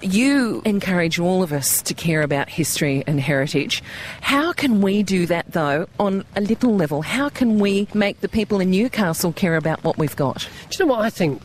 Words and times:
You 0.00 0.62
encourage 0.64 1.18
all 1.18 1.42
of 1.42 1.52
us 1.52 1.82
to 1.82 1.92
care 1.92 2.22
about 2.22 2.48
history 2.48 3.02
and 3.08 3.20
heritage. 3.20 3.82
How 4.20 4.52
can 4.52 4.80
we 4.80 5.02
do 5.02 5.26
that, 5.26 5.50
though, 5.50 5.88
on 5.98 6.24
a 6.36 6.40
little 6.40 6.76
level? 6.76 7.02
How 7.02 7.28
can 7.28 7.58
we 7.58 7.88
make 7.94 8.20
the 8.20 8.28
people 8.28 8.60
in 8.60 8.70
Newcastle 8.70 9.32
care 9.32 9.56
about 9.56 9.82
what 9.82 9.98
we've 9.98 10.14
got? 10.14 10.48
Do 10.70 10.78
you 10.78 10.86
know 10.86 10.92
what 10.94 11.04
I 11.04 11.10
think, 11.10 11.42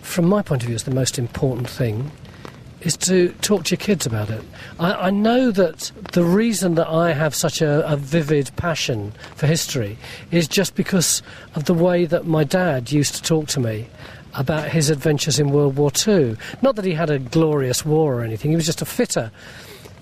from 0.00 0.28
my 0.28 0.42
point 0.42 0.62
of 0.62 0.66
view, 0.66 0.74
is 0.74 0.82
the 0.82 0.94
most 0.94 1.16
important 1.16 1.70
thing? 1.70 2.10
Is 2.80 2.96
to 2.96 3.28
talk 3.42 3.62
to 3.66 3.76
your 3.76 3.78
kids 3.78 4.06
about 4.06 4.28
it. 4.30 4.42
I, 4.80 4.94
I 4.94 5.10
know 5.10 5.52
that 5.52 5.92
the 6.10 6.24
reason 6.24 6.74
that 6.74 6.88
I 6.88 7.12
have 7.12 7.32
such 7.32 7.62
a, 7.62 7.88
a 7.88 7.96
vivid 7.96 8.50
passion 8.56 9.12
for 9.36 9.46
history 9.46 9.96
is 10.32 10.48
just 10.48 10.74
because 10.74 11.22
of 11.54 11.66
the 11.66 11.74
way 11.74 12.06
that 12.06 12.26
my 12.26 12.42
dad 12.42 12.90
used 12.90 13.14
to 13.14 13.22
talk 13.22 13.46
to 13.48 13.60
me 13.60 13.86
about 14.34 14.70
his 14.70 14.90
adventures 14.90 15.38
in 15.38 15.50
World 15.50 15.76
War 15.76 15.90
II. 16.06 16.36
Not 16.62 16.76
that 16.76 16.84
he 16.84 16.92
had 16.92 17.10
a 17.10 17.18
glorious 17.18 17.84
war 17.84 18.18
or 18.18 18.22
anything, 18.22 18.50
he 18.50 18.56
was 18.56 18.66
just 18.66 18.82
a 18.82 18.86
fitter, 18.86 19.30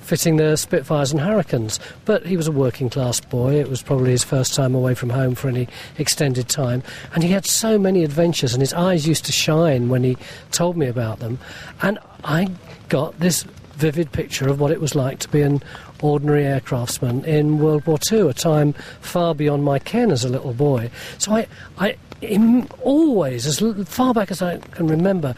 fitting 0.00 0.36
the 0.36 0.56
Spitfires 0.56 1.12
and 1.12 1.20
Hurricanes. 1.20 1.78
But 2.04 2.26
he 2.26 2.36
was 2.36 2.46
a 2.46 2.52
working 2.52 2.90
class 2.90 3.20
boy, 3.20 3.60
it 3.60 3.68
was 3.68 3.82
probably 3.82 4.10
his 4.10 4.24
first 4.24 4.54
time 4.54 4.74
away 4.74 4.94
from 4.94 5.10
home 5.10 5.34
for 5.34 5.48
any 5.48 5.68
extended 5.98 6.48
time, 6.48 6.82
and 7.14 7.22
he 7.22 7.30
had 7.30 7.46
so 7.46 7.78
many 7.78 8.04
adventures, 8.04 8.52
and 8.52 8.60
his 8.60 8.72
eyes 8.72 9.06
used 9.06 9.24
to 9.26 9.32
shine 9.32 9.88
when 9.88 10.04
he 10.04 10.16
told 10.50 10.76
me 10.76 10.86
about 10.86 11.18
them. 11.20 11.38
And 11.82 11.98
I 12.24 12.48
got 12.88 13.18
this 13.20 13.44
vivid 13.74 14.12
picture 14.12 14.48
of 14.48 14.60
what 14.60 14.70
it 14.70 14.80
was 14.80 14.94
like 14.94 15.18
to 15.20 15.28
be 15.28 15.40
an 15.40 15.62
ordinary 16.02 16.44
aircraftsman 16.44 17.24
in 17.24 17.58
World 17.58 17.86
War 17.86 17.98
II, 18.10 18.30
a 18.30 18.34
time 18.34 18.72
far 19.00 19.34
beyond 19.34 19.64
my 19.64 19.78
ken 19.78 20.10
as 20.10 20.24
a 20.24 20.28
little 20.28 20.52
boy. 20.52 20.90
So 21.18 21.34
I, 21.34 21.46
I 21.78 21.96
always, 22.82 23.46
as 23.46 23.60
far 23.88 24.14
back 24.14 24.30
as 24.30 24.42
I 24.42 24.58
can 24.58 24.86
remember, 24.86 25.34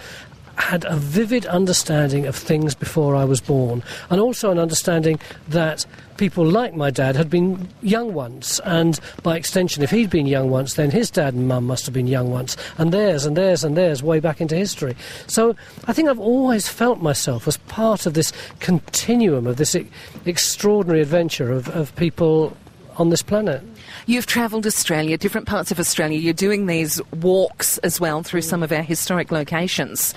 had 0.56 0.84
a 0.84 0.97
vivid 0.97 1.47
understanding 1.47 2.27
of 2.27 2.37
things 2.37 2.74
before 2.74 3.16
I 3.16 3.24
was 3.24 3.41
born, 3.41 3.83
and 4.10 4.20
also 4.20 4.51
an 4.51 4.59
understanding 4.59 5.19
that 5.48 5.87
people 6.16 6.45
like 6.45 6.74
my 6.74 6.90
dad 6.90 7.16
had 7.16 7.30
been 7.30 7.68
young 7.82 8.15
once, 8.15 8.60
and 8.65 9.01
by 9.23 9.37
extension, 9.37 9.82
if 9.82 9.91
he'd 9.91 10.10
been 10.10 10.26
young 10.26 10.51
once, 10.51 10.74
then 10.74 10.91
his 10.91 11.10
dad 11.10 11.35
and 11.35 11.49
mum 11.49 11.66
must 11.66 11.87
have 11.87 11.95
been 11.95 12.07
young 12.07 12.30
once, 12.30 12.57
and 12.79 12.93
theirs 12.93 13.24
and 13.24 13.37
theirs 13.37 13.65
and 13.65 13.76
theirs 13.76 14.02
way 14.02 14.21
back 14.21 14.41
into 14.41 14.54
history. 14.54 14.96
So 15.26 15.57
I 15.87 15.93
think 15.93 16.09
I've 16.09 16.21
always 16.21 16.69
felt 16.69 17.01
myself 17.01 17.48
as 17.48 17.57
part 17.57 18.07
of 18.07 18.15
this 18.15 18.32
continuum 18.60 19.46
of 19.46 19.57
this 19.57 19.74
e- 19.74 19.88
extraordinary 20.24 21.01
adventure 21.01 21.51
of, 21.51 21.69
of 21.71 21.95
people 21.96 22.57
on 22.96 23.10
this 23.10 23.23
planet. 23.23 23.62
You've 24.07 24.26
travelled 24.26 24.66
Australia, 24.66 25.16
different 25.16 25.46
parts 25.46 25.71
of 25.71 25.79
Australia. 25.79 26.18
You're 26.18 26.32
doing 26.32 26.66
these 26.66 27.01
walks 27.21 27.79
as 27.79 28.01
well 28.01 28.23
through 28.23 28.43
some 28.43 28.62
of 28.62 28.73
our 28.73 28.82
historic 28.82 29.30
locations. 29.30 30.15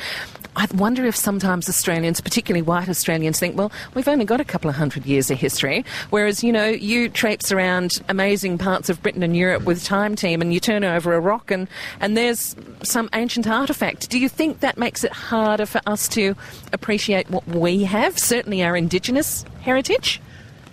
I 0.57 0.67
wonder 0.73 1.05
if 1.05 1.15
sometimes 1.15 1.67
Australians, 1.67 2.21
particularly 2.21 2.61
white 2.61 2.87
Australians, 2.87 3.39
think, 3.39 3.57
well, 3.57 3.71
we've 3.93 4.07
only 4.07 4.23
got 4.23 4.39
a 4.39 4.45
couple 4.45 4.69
of 4.69 4.75
hundred 4.75 5.05
years 5.05 5.29
of 5.29 5.37
history. 5.37 5.83
Whereas, 6.11 6.43
you 6.43 6.53
know, 6.53 6.67
you 6.67 7.09
traipse 7.09 7.51
around 7.51 8.01
amazing 8.07 8.57
parts 8.57 8.89
of 8.89 9.01
Britain 9.03 9.21
and 9.21 9.35
Europe 9.35 9.63
with 9.63 9.83
Time 9.83 10.15
Team 10.15 10.41
and 10.41 10.53
you 10.53 10.61
turn 10.61 10.85
over 10.85 11.13
a 11.13 11.19
rock 11.19 11.51
and, 11.51 11.67
and 11.99 12.15
there's 12.15 12.55
some 12.83 13.09
ancient 13.13 13.45
artefact. 13.45 14.07
Do 14.07 14.17
you 14.17 14.29
think 14.29 14.61
that 14.61 14.77
makes 14.77 15.03
it 15.03 15.11
harder 15.11 15.65
for 15.65 15.81
us 15.85 16.07
to 16.09 16.35
appreciate 16.71 17.29
what 17.29 17.45
we 17.47 17.83
have, 17.83 18.17
certainly 18.17 18.63
our 18.63 18.77
Indigenous 18.77 19.43
heritage? 19.59 20.21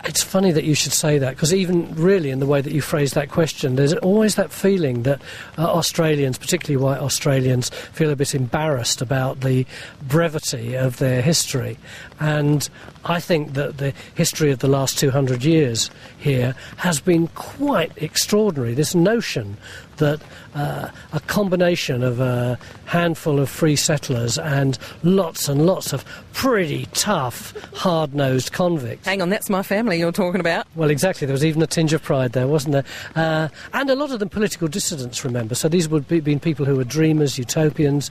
It's 0.04 0.22
funny 0.22 0.50
that 0.50 0.64
you 0.64 0.74
should 0.74 0.92
say 0.92 1.18
that 1.18 1.36
because 1.36 1.54
even 1.54 1.94
really 1.94 2.30
in 2.30 2.40
the 2.40 2.46
way 2.46 2.60
that 2.60 2.72
you 2.72 2.80
phrase 2.80 3.12
that 3.12 3.30
question, 3.30 3.76
there's 3.76 3.94
always 3.94 4.34
that 4.34 4.50
feeling 4.50 5.04
that 5.04 5.22
uh, 5.56 5.72
Australians, 5.72 6.38
particularly 6.38 6.82
white 6.82 7.00
Australians, 7.00 7.68
feel 7.70 8.10
a 8.10 8.16
bit 8.16 8.34
embarrassed 8.34 9.00
about 9.00 9.40
the 9.40 9.64
brevity 10.02 10.74
of 10.74 10.98
their 10.98 11.22
history. 11.22 11.78
And 12.18 12.68
I 13.04 13.20
think 13.20 13.54
that 13.54 13.78
the 13.78 13.92
history 14.14 14.50
of 14.50 14.60
the 14.60 14.68
last 14.68 14.98
200 14.98 15.44
years 15.44 15.90
here 16.18 16.54
has 16.76 17.00
been 17.00 17.28
quite 17.28 17.92
extraordinary. 17.96 18.74
This 18.74 18.94
notion 18.94 19.56
that 19.96 20.20
uh, 20.54 20.88
a 21.12 21.20
combination 21.20 22.02
of 22.02 22.20
a 22.20 22.58
handful 22.86 23.38
of 23.38 23.48
free 23.48 23.76
settlers 23.76 24.38
and 24.38 24.78
lots 25.02 25.48
and 25.48 25.66
lots 25.66 25.92
of 25.92 26.04
pretty 26.32 26.86
tough, 26.92 27.54
hard 27.74 28.14
nosed 28.14 28.52
convicts. 28.52 29.06
Hang 29.06 29.22
on, 29.22 29.28
that's 29.28 29.48
my 29.50 29.62
family 29.62 29.98
you're 29.98 30.12
talking 30.12 30.40
about. 30.40 30.66
Well, 30.74 30.90
exactly. 30.90 31.26
There 31.26 31.32
was 31.34 31.44
even 31.44 31.62
a 31.62 31.66
tinge 31.66 31.92
of 31.92 32.02
pride 32.02 32.32
there, 32.32 32.46
wasn't 32.46 32.72
there? 32.72 32.84
Uh, 33.14 33.48
and 33.72 33.90
a 33.90 33.94
lot 33.94 34.10
of 34.10 34.18
them 34.18 34.28
political 34.28 34.68
dissidents, 34.68 35.24
remember. 35.24 35.54
So 35.54 35.68
these 35.68 35.88
would 35.88 36.08
be 36.08 36.20
been 36.20 36.40
people 36.40 36.66
who 36.66 36.76
were 36.76 36.84
dreamers, 36.84 37.38
utopians, 37.38 38.10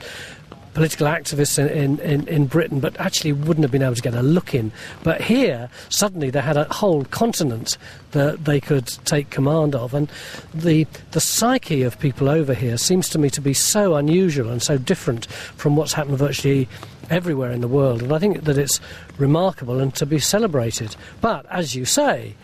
political 0.74 1.06
activists 1.06 1.58
in, 1.58 1.68
in, 1.68 1.98
in, 2.00 2.28
in 2.28 2.46
Britain, 2.46 2.80
but 2.80 2.98
actually 2.98 3.32
wouldn't 3.32 3.64
have 3.64 3.70
been 3.70 3.82
able 3.82 3.94
to 3.94 4.02
get 4.02 4.14
a 4.14 4.22
look 4.22 4.54
in. 4.54 4.72
But 5.02 5.20
here, 5.20 5.68
suddenly, 5.88 6.30
they 6.30 6.40
had 6.40 6.56
a 6.56 6.64
whole 6.64 7.04
continent 7.04 7.76
that 8.12 8.44
they 8.44 8.60
could 8.60 8.86
take 9.04 9.30
command 9.30 9.74
of. 9.74 9.94
And 9.94 10.10
the, 10.54 10.86
the 11.10 11.20
psyche 11.20 11.82
of 11.82 11.98
people 11.98 12.28
over 12.28 12.54
here 12.54 12.78
seems 12.78 13.08
to 13.10 13.18
me 13.18 13.30
to 13.30 13.40
be 13.40 13.54
so 13.54 13.96
unusual 13.96 14.50
and 14.50 14.62
so 14.62 14.78
different 14.78 15.26
from 15.26 15.76
what's 15.76 15.92
happened 15.92 16.18
virtually 16.18 16.68
everywhere 17.10 17.50
in 17.50 17.60
the 17.60 17.68
world. 17.68 18.02
And 18.02 18.12
I 18.12 18.18
think 18.18 18.44
that 18.44 18.56
it's 18.56 18.80
remarkable 19.18 19.80
and 19.80 19.94
to 19.96 20.06
be 20.06 20.18
celebrated. 20.18 20.96
But, 21.20 21.46
as 21.50 21.74
you 21.74 21.84
say, 21.84 22.34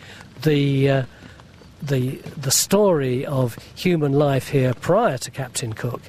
the. 0.43 0.91
Uh, 0.91 1.03
the 1.81 2.17
the 2.37 2.51
story 2.51 3.25
of 3.25 3.57
human 3.77 4.13
life 4.13 4.49
here 4.49 4.75
prior 4.75 5.17
to 5.17 5.31
Captain 5.31 5.73
Cook 5.73 6.01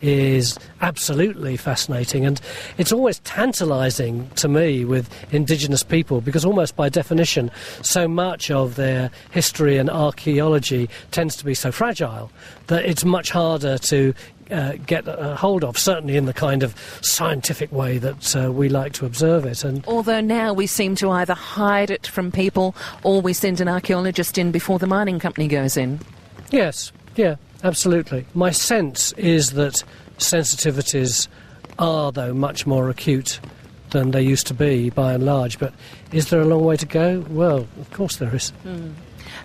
is 0.00 0.58
absolutely 0.80 1.56
fascinating 1.56 2.24
and 2.24 2.40
it's 2.76 2.92
always 2.92 3.18
tantalizing 3.20 4.28
to 4.30 4.48
me 4.48 4.84
with 4.84 5.08
indigenous 5.32 5.82
people 5.82 6.20
because 6.20 6.44
almost 6.44 6.76
by 6.76 6.88
definition 6.88 7.50
so 7.82 8.06
much 8.08 8.50
of 8.50 8.76
their 8.76 9.10
history 9.30 9.76
and 9.76 9.90
archaeology 9.90 10.88
tends 11.10 11.36
to 11.36 11.44
be 11.44 11.54
so 11.54 11.72
fragile 11.72 12.30
that 12.68 12.84
it's 12.84 13.04
much 13.04 13.30
harder 13.30 13.78
to 13.78 14.14
uh, 14.50 14.72
get 14.86 15.06
a 15.06 15.36
hold 15.36 15.64
of, 15.64 15.78
certainly 15.78 16.16
in 16.16 16.24
the 16.24 16.32
kind 16.32 16.62
of 16.62 16.74
scientific 17.02 17.70
way 17.70 17.98
that 17.98 18.34
uh, 18.36 18.50
we 18.50 18.68
like 18.68 18.92
to 18.94 19.04
observe 19.04 19.44
it. 19.44 19.64
And 19.64 19.84
Although 19.86 20.20
now 20.20 20.52
we 20.52 20.66
seem 20.66 20.94
to 20.96 21.10
either 21.10 21.34
hide 21.34 21.90
it 21.90 22.06
from 22.06 22.32
people 22.32 22.74
or 23.02 23.20
we 23.20 23.32
send 23.32 23.60
an 23.60 23.68
archaeologist 23.68 24.38
in 24.38 24.50
before 24.50 24.78
the 24.78 24.86
mining 24.86 25.18
company 25.18 25.48
goes 25.48 25.76
in. 25.76 26.00
yes, 26.50 26.92
yeah, 27.16 27.36
absolutely. 27.62 28.26
My 28.34 28.50
sense 28.50 29.12
is 29.12 29.52
that 29.52 29.82
sensitivities 30.18 31.28
are, 31.78 32.12
though, 32.12 32.34
much 32.34 32.66
more 32.66 32.88
acute 32.88 33.40
than 33.90 34.10
they 34.10 34.22
used 34.22 34.46
to 34.48 34.54
be 34.54 34.90
by 34.90 35.14
and 35.14 35.24
large. 35.24 35.58
But 35.58 35.72
is 36.12 36.30
there 36.30 36.40
a 36.40 36.44
long 36.44 36.64
way 36.64 36.76
to 36.76 36.86
go? 36.86 37.24
Well, 37.30 37.66
of 37.80 37.90
course 37.90 38.16
there 38.16 38.34
is. 38.34 38.52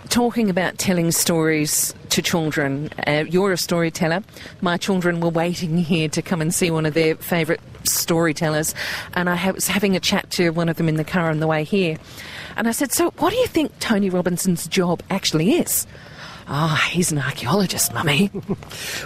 Talking 0.09 0.49
about 0.49 0.77
telling 0.77 1.11
stories 1.11 1.93
to 2.09 2.21
children, 2.21 2.89
uh, 3.07 3.25
you're 3.29 3.51
a 3.51 3.57
storyteller. 3.57 4.23
My 4.61 4.77
children 4.77 5.19
were 5.19 5.29
waiting 5.29 5.77
here 5.77 6.09
to 6.09 6.21
come 6.21 6.41
and 6.41 6.53
see 6.53 6.71
one 6.71 6.85
of 6.85 6.93
their 6.93 7.15
favourite 7.15 7.61
storytellers, 7.83 8.75
and 9.13 9.29
I 9.29 9.51
was 9.51 9.67
having 9.67 9.95
a 9.95 9.99
chat 9.99 10.29
to 10.31 10.51
one 10.51 10.69
of 10.69 10.77
them 10.77 10.87
in 10.89 10.95
the 10.95 11.03
car 11.03 11.29
on 11.29 11.39
the 11.39 11.47
way 11.47 11.63
here. 11.63 11.97
And 12.55 12.67
I 12.67 12.71
said, 12.71 12.91
So, 12.91 13.11
what 13.17 13.31
do 13.31 13.37
you 13.37 13.47
think 13.47 13.77
Tony 13.79 14.09
Robinson's 14.09 14.67
job 14.67 15.01
actually 15.09 15.53
is? 15.53 15.87
Ah, 16.47 16.87
he's 16.91 17.11
an 17.11 17.19
archaeologist, 17.19 17.93
mummy. 17.93 18.29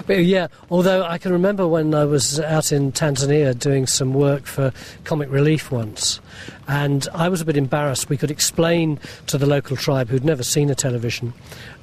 Yeah, 0.08 0.48
although 0.72 1.03
I 1.03 1.18
can 1.18 1.31
remember 1.31 1.68
when 1.68 1.94
I 1.94 2.06
was 2.06 2.40
out 2.40 2.72
in 2.72 2.92
Tanzania 2.92 3.58
doing 3.58 3.86
some 3.86 4.14
work 4.14 4.46
for 4.46 4.72
Comic 5.03 5.30
Relief 5.30 5.72
once, 5.72 6.20
and 6.68 7.08
I 7.14 7.30
was 7.30 7.42
a 7.42 7.46
bit 7.46 7.58
embarrassed. 7.58 8.09
We 8.09 8.18
could 8.18 8.31
explain 8.31 9.00
to 9.28 9.38
the 9.38 9.46
local 9.46 9.76
tribe 9.76 10.09
who'd 10.09 10.26
never 10.26 10.44
seen 10.44 10.70
a 10.70 10.76
television 10.76 11.34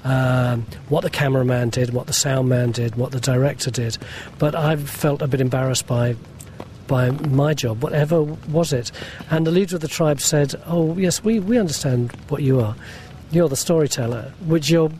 um, 0.04 0.66
what 0.88 1.02
the 1.02 1.10
cameraman 1.10 1.70
did, 1.70 1.92
what 1.92 2.06
the 2.06 2.12
sound 2.12 2.48
man 2.48 2.72
did, 2.72 2.96
what 2.96 3.12
the 3.12 3.20
director 3.20 3.70
did, 3.70 3.98
but 4.38 4.54
I 4.54 4.76
felt 4.76 5.22
a 5.22 5.26
bit 5.26 5.40
embarrassed 5.40 5.86
by 5.86 6.16
by 6.86 7.10
my 7.10 7.54
job, 7.54 7.82
whatever 7.82 8.22
was 8.22 8.72
it. 8.72 8.92
And 9.30 9.46
the 9.46 9.50
leader 9.50 9.76
of 9.76 9.80
the 9.80 9.88
tribe 9.88 10.20
said, 10.20 10.54
Oh, 10.66 10.96
yes, 10.98 11.24
we, 11.24 11.40
we 11.40 11.58
understand 11.58 12.12
what 12.28 12.42
you 12.42 12.60
are. 12.60 12.76
You're 13.30 13.48
the 13.48 13.56
storyteller, 13.56 14.32
which 14.44 14.68
your 14.68 14.90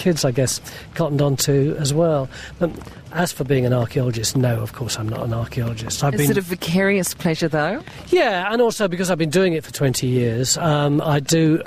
kids, 0.00 0.24
I 0.24 0.30
guess, 0.30 0.60
cottoned 0.94 1.20
onto 1.20 1.76
as 1.78 1.92
well. 1.92 2.28
But 2.58 2.70
as 3.12 3.32
for 3.32 3.44
being 3.44 3.66
an 3.66 3.74
archaeologist, 3.74 4.34
no, 4.34 4.60
of 4.60 4.72
course, 4.72 4.98
I'm 4.98 5.08
not 5.08 5.22
an 5.22 5.34
archaeologist. 5.34 6.02
I've 6.02 6.14
Is 6.14 6.22
been, 6.22 6.30
it 6.30 6.38
a 6.38 6.40
vicarious 6.40 7.12
pleasure, 7.12 7.48
though? 7.48 7.82
yeah, 8.08 8.50
and 8.50 8.62
also 8.62 8.88
because 8.88 9.10
I've 9.10 9.18
been 9.18 9.30
doing 9.30 9.52
it 9.52 9.62
for 9.62 9.72
20 9.72 10.06
years, 10.06 10.56
um, 10.58 11.00
I 11.02 11.20
do. 11.20 11.62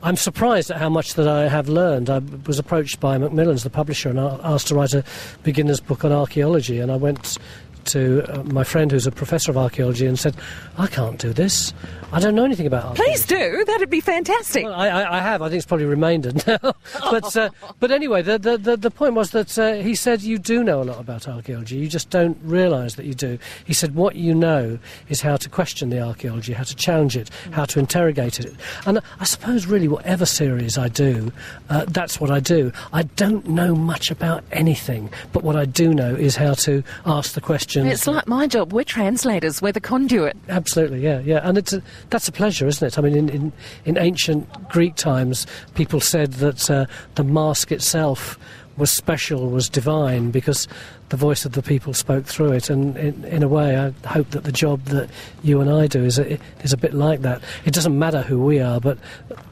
I'm 0.00 0.16
surprised 0.16 0.70
at 0.70 0.78
how 0.78 0.88
much 0.88 1.14
that 1.14 1.26
I 1.26 1.48
have 1.48 1.68
learned. 1.68 2.08
I 2.08 2.20
was 2.46 2.58
approached 2.58 3.00
by 3.00 3.18
Macmillan's, 3.18 3.64
the 3.64 3.70
publisher, 3.70 4.08
and 4.08 4.18
asked 4.18 4.68
to 4.68 4.76
write 4.76 4.94
a 4.94 5.04
beginner's 5.42 5.80
book 5.80 6.04
on 6.04 6.12
archaeology, 6.12 6.78
and 6.78 6.90
I 6.90 6.96
went 6.96 7.36
to 7.86 8.22
uh, 8.28 8.42
my 8.44 8.64
friend 8.64 8.90
who's 8.90 9.06
a 9.06 9.12
professor 9.12 9.50
of 9.50 9.56
archaeology 9.56 10.06
and 10.06 10.18
said, 10.18 10.34
I 10.76 10.86
can't 10.86 11.18
do 11.18 11.32
this. 11.32 11.72
I 12.10 12.20
don't 12.20 12.34
know 12.34 12.44
anything 12.44 12.66
about 12.66 12.84
archaeology. 12.84 13.12
Please 13.12 13.26
do. 13.26 13.64
That'd 13.66 13.90
be 13.90 14.00
fantastic. 14.00 14.64
Well, 14.64 14.74
I, 14.74 14.88
I, 14.88 15.18
I 15.18 15.20
have. 15.20 15.42
I 15.42 15.48
think 15.48 15.58
it's 15.58 15.66
probably 15.66 15.86
remaindered 15.86 16.46
now. 16.46 16.74
but 17.10 17.36
uh, 17.36 17.50
but 17.80 17.90
anyway, 17.90 18.22
the, 18.22 18.38
the, 18.38 18.56
the, 18.56 18.76
the 18.76 18.90
point 18.90 19.14
was 19.14 19.32
that 19.32 19.58
uh, 19.58 19.74
he 19.74 19.94
said 19.94 20.22
you 20.22 20.38
do 20.38 20.64
know 20.64 20.82
a 20.82 20.84
lot 20.84 21.00
about 21.00 21.28
archaeology. 21.28 21.76
You 21.76 21.88
just 21.88 22.08
don't 22.08 22.38
realise 22.42 22.94
that 22.94 23.04
you 23.04 23.14
do. 23.14 23.38
He 23.64 23.74
said 23.74 23.94
what 23.94 24.16
you 24.16 24.34
know 24.34 24.78
is 25.08 25.20
how 25.20 25.36
to 25.36 25.48
question 25.50 25.90
the 25.90 26.00
archaeology, 26.00 26.54
how 26.54 26.64
to 26.64 26.74
challenge 26.74 27.16
it, 27.16 27.30
how 27.50 27.66
to 27.66 27.78
interrogate 27.78 28.40
it. 28.40 28.54
And 28.86 29.00
I 29.20 29.24
suppose 29.24 29.66
really 29.66 29.88
whatever 29.88 30.24
series 30.24 30.78
I 30.78 30.88
do, 30.88 31.30
uh, 31.68 31.84
that's 31.88 32.20
what 32.20 32.30
I 32.30 32.40
do. 32.40 32.72
I 32.92 33.02
don't 33.02 33.46
know 33.48 33.74
much 33.74 34.10
about 34.10 34.44
anything, 34.50 35.10
but 35.32 35.44
what 35.44 35.56
I 35.56 35.66
do 35.66 35.92
know 35.92 36.14
is 36.14 36.36
how 36.36 36.54
to 36.54 36.82
ask 37.04 37.34
the 37.34 37.40
questions. 37.68 37.92
It's 37.92 38.06
like 38.06 38.26
my 38.26 38.46
job. 38.46 38.72
We're 38.72 38.84
translators. 38.84 39.60
We're 39.60 39.72
the 39.72 39.80
conduit. 39.80 40.36
Absolutely, 40.48 41.00
yeah, 41.00 41.20
yeah, 41.20 41.40
and 41.42 41.58
it's 41.58 41.72
a, 41.72 41.82
that's 42.10 42.28
a 42.28 42.32
pleasure, 42.32 42.66
isn't 42.66 42.86
it? 42.86 42.98
I 42.98 43.02
mean, 43.02 43.14
in, 43.14 43.28
in, 43.28 43.52
in 43.84 43.98
ancient 43.98 44.68
Greek 44.68 44.94
times, 44.94 45.46
people 45.74 46.00
said 46.00 46.34
that 46.34 46.70
uh, 46.70 46.86
the 47.16 47.24
mask 47.24 47.72
itself 47.72 48.38
was 48.78 48.90
special, 48.90 49.50
was 49.50 49.68
divine, 49.68 50.30
because 50.30 50.68
the 51.10 51.16
voice 51.16 51.44
of 51.44 51.52
the 51.52 51.62
people 51.62 51.94
spoke 51.94 52.24
through 52.24 52.52
it. 52.52 52.70
And 52.70 52.96
in, 52.96 53.24
in 53.24 53.42
a 53.42 53.48
way, 53.48 53.76
I 53.76 53.90
hope 54.08 54.30
that 54.30 54.44
the 54.44 54.52
job 54.52 54.84
that 54.86 55.10
you 55.42 55.60
and 55.60 55.70
I 55.70 55.86
do 55.86 56.04
is 56.04 56.18
a, 56.18 56.38
is 56.62 56.72
a 56.72 56.76
bit 56.76 56.94
like 56.94 57.22
that. 57.22 57.42
It 57.64 57.74
doesn't 57.74 57.98
matter 57.98 58.22
who 58.22 58.42
we 58.42 58.60
are, 58.60 58.80
but 58.80 58.98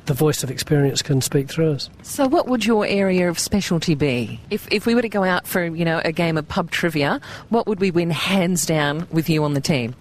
the 0.06 0.14
voice 0.14 0.42
of 0.42 0.50
experience 0.50 1.02
can 1.02 1.20
speak 1.20 1.48
through 1.48 1.72
us. 1.72 1.90
So, 2.02 2.28
what 2.28 2.46
would 2.48 2.64
your 2.64 2.86
area 2.86 3.28
of 3.28 3.38
specialty 3.38 3.94
be? 3.94 4.40
If, 4.50 4.70
if 4.70 4.86
we 4.86 4.94
were 4.94 5.02
to 5.02 5.08
go 5.08 5.24
out 5.24 5.46
for 5.46 5.64
you 5.64 5.84
know 5.84 6.00
a 6.04 6.12
game 6.12 6.36
of 6.36 6.46
pub 6.48 6.70
trivia, 6.70 7.20
what 7.48 7.66
would 7.66 7.80
we 7.80 7.90
win 7.90 8.10
hands 8.10 8.66
down 8.66 9.06
with 9.10 9.28
you 9.28 9.44
on 9.44 9.54
the 9.54 9.60
team? 9.60 9.94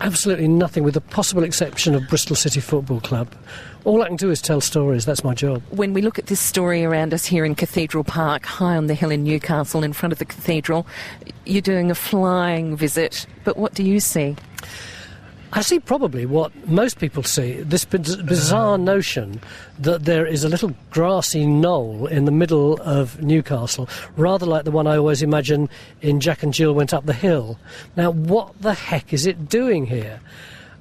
Absolutely 0.00 0.46
nothing, 0.46 0.84
with 0.84 0.94
the 0.94 1.00
possible 1.00 1.42
exception 1.42 1.94
of 1.94 2.06
Bristol 2.08 2.36
City 2.36 2.60
Football 2.60 3.00
Club. 3.00 3.34
All 3.84 4.02
I 4.02 4.08
can 4.08 4.16
do 4.16 4.30
is 4.30 4.42
tell 4.42 4.60
stories. 4.60 5.06
That's 5.06 5.24
my 5.24 5.34
job. 5.34 5.62
When 5.70 5.94
we 5.94 6.02
look 6.02 6.18
at 6.18 6.26
this 6.26 6.40
story 6.40 6.84
around 6.84 7.14
us 7.14 7.24
here 7.24 7.44
in 7.44 7.54
Cathedral 7.54 8.04
Park, 8.04 8.44
high 8.44 8.76
on 8.76 8.88
the 8.88 8.94
hill 8.94 9.10
in 9.10 9.24
Newcastle, 9.24 9.82
in 9.82 9.92
front 9.92 10.12
of 10.12 10.18
the 10.18 10.24
cathedral, 10.24 10.86
you're 11.46 11.62
doing 11.62 11.90
a 11.90 11.94
flying 11.94 12.76
visit. 12.76 13.26
But 13.44 13.56
what 13.56 13.74
do 13.74 13.82
you 13.82 14.00
see? 14.00 14.36
I 15.52 15.62
see 15.62 15.78
probably 15.78 16.26
what 16.26 16.52
most 16.68 16.98
people 16.98 17.22
see 17.22 17.54
this 17.62 17.84
bizarre 17.84 18.74
uh. 18.74 18.76
notion 18.76 19.40
that 19.78 20.04
there 20.04 20.26
is 20.26 20.44
a 20.44 20.48
little 20.48 20.74
grassy 20.90 21.46
knoll 21.46 22.06
in 22.06 22.24
the 22.24 22.32
middle 22.32 22.80
of 22.82 23.22
Newcastle, 23.22 23.88
rather 24.16 24.44
like 24.44 24.64
the 24.64 24.70
one 24.70 24.86
I 24.86 24.96
always 24.96 25.22
imagine 25.22 25.68
in 26.02 26.20
Jack 26.20 26.42
and 26.42 26.52
Jill 26.52 26.74
Went 26.74 26.92
Up 26.92 27.06
the 27.06 27.12
Hill. 27.12 27.58
Now, 27.96 28.10
what 28.10 28.60
the 28.60 28.74
heck 28.74 29.12
is 29.12 29.26
it 29.26 29.48
doing 29.48 29.86
here? 29.86 30.20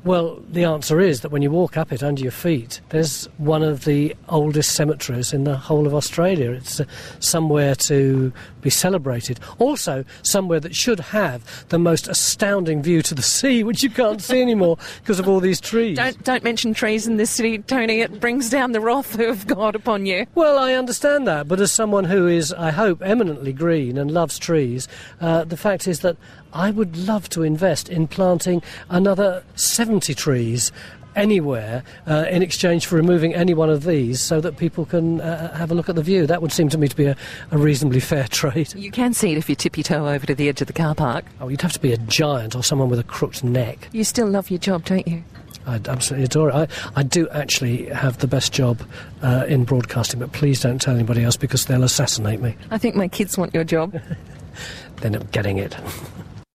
Well, 0.06 0.40
the 0.52 0.66
answer 0.66 1.00
is 1.00 1.22
that 1.22 1.32
when 1.32 1.42
you 1.42 1.50
walk 1.50 1.78
up 1.78 1.92
it 1.92 2.04
under 2.04 2.22
your 2.22 2.32
feet, 2.32 2.80
there's 2.90 3.26
one 3.40 3.64
of 3.64 3.86
the 3.86 4.16
oldest 4.30 4.76
cemeteries 4.76 5.34
in 5.34 5.46
the 5.46 5.58
whole 5.58 5.88
of 5.88 5.96
Australia. 5.96 6.52
It's 6.52 6.80
uh, 6.80 6.86
somewhere 7.20 7.74
to 7.74 8.32
be 8.62 8.70
celebrated. 8.70 9.40
Also, 9.58 10.06
somewhere 10.22 10.60
that 10.60 10.76
should 10.76 11.00
have 11.00 11.68
the 11.70 11.80
most 11.80 12.08
astounding 12.08 12.84
view 12.84 13.02
to 13.02 13.16
the 13.16 13.22
sea, 13.36 13.64
which 13.64 13.82
you 13.82 13.90
can't 13.90 14.22
see 14.22 14.44
anymore 14.44 14.78
because 15.02 15.20
of 15.20 15.28
all 15.28 15.40
these 15.40 15.60
trees. 15.60 15.98
Don't, 15.98 16.24
don't 16.24 16.44
mention 16.44 16.76
trees 16.76 17.08
in 17.08 17.18
this 17.18 17.32
city, 17.32 17.58
Tony. 17.58 18.02
It 18.02 18.20
brings 18.20 18.48
down 18.48 18.74
the 18.74 18.82
wrath 18.82 19.18
of 19.18 19.48
God 19.48 19.74
upon 19.74 20.06
you. 20.06 20.28
Well, 20.36 20.60
I 20.60 20.74
understand 20.74 21.26
that, 21.26 21.48
but 21.48 21.60
as 21.60 21.72
someone 21.72 22.04
who 22.04 22.28
is, 22.28 22.54
I 22.54 22.70
hope, 22.70 23.02
eminently 23.02 23.54
green 23.54 23.98
and 23.98 24.12
loves 24.12 24.38
trees, 24.38 24.88
uh, 25.20 25.46
the 25.46 25.58
fact 25.58 25.88
is 25.88 26.02
that 26.02 26.16
I 26.56 26.72
would 26.72 26.96
love 26.96 27.28
to 27.30 27.44
invest 27.44 27.90
in 27.90 28.08
planting 28.08 28.64
another 28.90 29.44
70 29.56 30.14
trees 30.14 30.72
anywhere 31.14 31.84
uh, 32.08 32.26
in 32.30 32.42
exchange 32.42 32.86
for 32.86 32.96
removing 32.96 33.34
any 33.36 33.54
one 33.54 33.70
of 33.70 33.84
these 33.84 34.22
so 34.22 34.40
that 34.40 34.56
people 34.56 34.86
can 34.86 35.20
uh, 35.20 35.56
have 35.58 35.70
a 35.70 35.76
look 35.76 35.90
at 35.90 35.96
the 35.96 36.02
view. 36.02 36.26
That 36.26 36.42
would 36.42 36.54
seem 36.54 36.70
to 36.70 36.78
me 36.78 36.88
to 36.88 36.96
be 36.96 37.06
a, 37.06 37.18
a, 37.52 37.58
reasonably 37.58 38.00
fair 38.12 38.28
trade. 38.30 38.74
You 38.74 38.90
can 38.90 39.14
see 39.14 39.34
it 39.34 39.38
if 39.38 39.50
you 39.50 39.56
tip 39.56 39.78
your 39.78 39.84
toe 39.84 40.08
over 40.08 40.26
to 40.26 40.34
the 40.34 40.48
edge 40.48 40.62
of 40.62 40.68
the 40.68 40.74
car 40.74 40.96
park. 40.96 41.26
Oh, 41.42 41.50
you'd 41.50 41.62
have 41.62 41.74
to 41.74 41.80
be 41.80 41.92
a 41.92 41.98
giant 41.98 42.56
or 42.56 42.64
someone 42.64 42.90
with 42.90 43.00
a 43.00 43.04
crooked 43.04 43.44
neck. 43.44 43.90
You 43.92 44.06
still 44.06 44.28
love 44.28 44.50
your 44.50 44.60
job, 44.60 44.86
don't 44.86 45.08
you? 45.08 45.24
I 45.68 45.82
absolutely 45.88 46.26
adore 46.26 46.50
it. 46.50 46.56
I, 46.56 46.68
I 46.96 47.04
do 47.04 47.28
actually 47.30 47.88
have 47.88 48.20
the 48.20 48.28
best 48.28 48.54
job 48.54 48.82
uh, 49.22 49.46
in 49.48 49.66
broadcasting, 49.66 50.22
but 50.22 50.32
please 50.32 50.62
don't 50.62 50.80
tell 50.80 50.96
anybody 50.96 51.24
else 51.24 51.36
because 51.36 51.66
they'll 51.66 51.84
assassinate 51.84 52.40
me. 52.40 52.56
I 52.72 52.78
think 52.78 52.96
my 52.96 53.10
kids 53.10 53.38
want 53.38 53.54
your 53.54 53.66
job. 53.66 54.00
They're 54.98 55.12
not 55.12 55.32
getting 55.32 55.58
it. 55.58 55.76